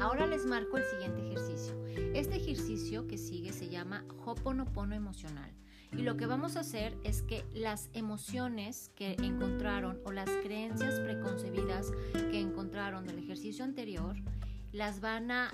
[0.00, 1.74] ahora les marco el siguiente ejercicio.
[2.14, 5.52] Este ejercicio que sigue se llama Hoponopono emocional.
[5.92, 10.98] Y lo que vamos a hacer es que las emociones que encontraron o las creencias
[11.00, 14.16] preconcebidas que encontraron del ejercicio anterior,
[14.72, 15.50] las van a,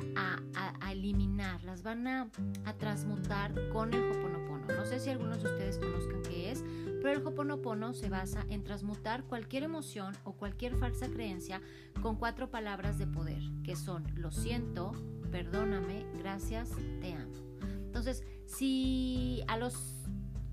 [0.90, 2.30] eliminar, las van a,
[2.78, 4.66] transmutar con el Hoponopono.
[4.66, 6.64] No sé si algunos de ustedes conozcan qué es,
[7.04, 11.60] pero el Hoponopono se basa en transmutar cualquier emoción o cualquier falsa creencia
[12.00, 14.92] con cuatro palabras de poder, que son lo siento,
[15.30, 16.70] perdóname, gracias,
[17.02, 17.34] te amo.
[17.60, 19.76] Entonces, si a los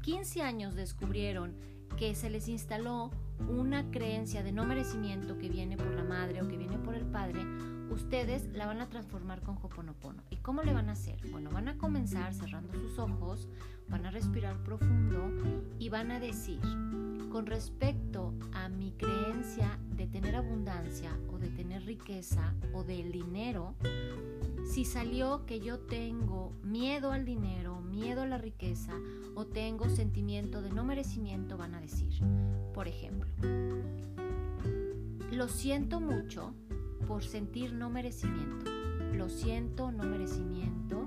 [0.02, 1.56] 15 años descubrieron
[1.98, 3.12] que se les instaló
[3.48, 7.06] una creencia de no merecimiento que viene por la madre o que viene por el
[7.06, 7.46] padre,
[7.92, 10.22] ustedes la van a transformar con Hoponopono.
[10.30, 11.18] ¿Y cómo le van a hacer?
[11.32, 11.71] Bueno, van a
[12.08, 13.48] cerrando sus ojos,
[13.90, 15.32] van a respirar profundo
[15.80, 16.60] y van a decir,
[17.32, 23.76] con respecto a mi creencia de tener abundancia o de tener riqueza o del dinero,
[24.66, 28.94] si salió que yo tengo miedo al dinero, miedo a la riqueza
[29.36, 32.14] o tengo sentimiento de no merecimiento, van a decir,
[32.74, 33.30] por ejemplo,
[35.32, 36.54] lo siento mucho
[37.08, 38.72] por sentir no merecimiento.
[39.14, 41.01] Lo siento, no merecimiento.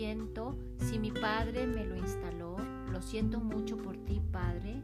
[0.00, 2.56] Siento si mi padre me lo instaló.
[2.90, 4.80] Lo siento mucho por ti, Padre.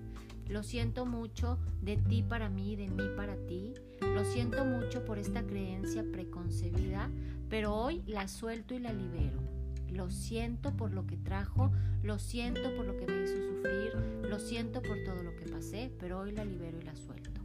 [0.47, 3.73] Lo siento mucho de ti para mí, de mí para ti.
[4.03, 7.11] Lo siento mucho por esta creencia preconcebida,
[7.49, 9.41] pero hoy la suelto y la libero.
[9.89, 13.95] Lo siento por lo que trajo, lo siento por lo que me hizo sufrir,
[14.29, 17.41] lo siento por todo lo que pasé, pero hoy la libero y la suelto.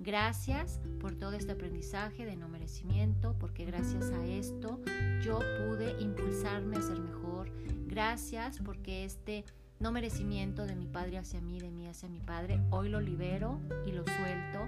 [0.00, 4.80] Gracias por todo este aprendizaje de no merecimiento, porque gracias a esto
[5.20, 5.40] yo
[6.82, 7.50] ser mejor.
[7.86, 9.44] Gracias porque este
[9.80, 13.60] no merecimiento de mi padre hacia mí, de mí hacia mi padre, hoy lo libero
[13.86, 14.66] y lo suelto.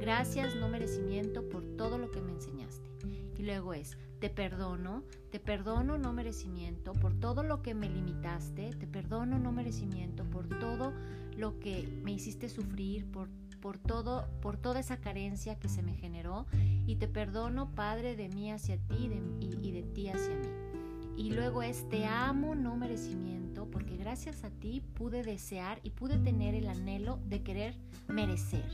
[0.00, 2.88] Gracias no merecimiento por todo lo que me enseñaste.
[3.36, 8.70] Y luego es, te perdono, te perdono no merecimiento por todo lo que me limitaste,
[8.70, 10.92] te perdono no merecimiento por todo
[11.36, 13.28] lo que me hiciste sufrir, por
[13.62, 16.46] por todo, por toda esa carencia que se me generó
[16.84, 19.08] y te perdono, Padre, de mí hacia ti
[19.40, 20.48] y, de ti hacia mí.
[21.16, 26.18] Y luego es te amo, no merecimiento, porque gracias a ti pude desear y pude
[26.18, 27.76] tener el anhelo de querer
[28.08, 28.70] merecer.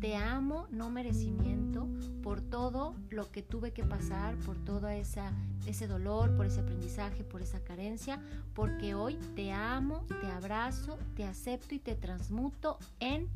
[0.00, 1.86] Te amo, no merecimiento,
[2.22, 5.32] por todo lo que tuve que pasar, por todo esa,
[5.66, 8.18] ese dolor, por ese aprendizaje, por esa carencia,
[8.54, 13.28] porque hoy te amo, te abrazo, te acepto y te transmuto en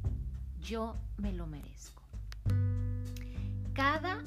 [0.62, 2.03] yo me lo merezco.
[3.74, 4.22] Cada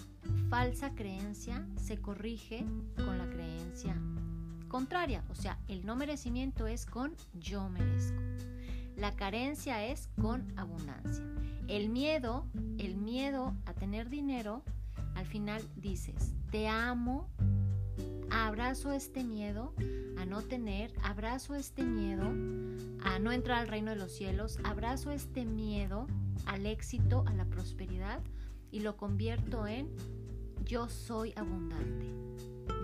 [0.50, 2.66] falsa creencia se corrige
[2.97, 3.96] con la creencia
[4.68, 8.19] contraria, o sea, el no merecimiento es con yo merezco.
[8.97, 11.24] La carencia es con abundancia.
[11.69, 12.46] El miedo,
[12.78, 14.63] el miedo a tener dinero,
[15.16, 17.30] al final dices, te amo,
[18.30, 19.74] abrazo este miedo
[20.18, 22.25] a no tener, abrazo este miedo
[23.03, 26.06] a no entrar al reino de los cielos, abrazo este miedo
[26.46, 28.19] al éxito, a la prosperidad
[28.72, 29.90] y lo convierto en
[30.66, 32.08] yo soy abundante,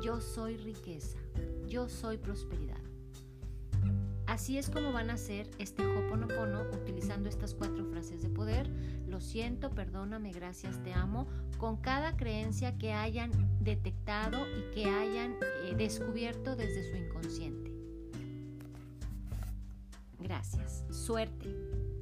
[0.02, 1.18] yo soy riqueza,
[1.68, 2.82] yo soy prosperidad.
[4.26, 8.70] Así es como van a hacer este Hoponopono utilizando estas cuatro frases de poder.
[9.08, 11.28] Lo siento, perdóname, gracias, te amo.
[11.58, 17.72] Con cada creencia que hayan detectado y que hayan eh, descubierto desde su inconsciente.
[20.20, 20.86] Gracias.
[20.90, 21.93] Suerte.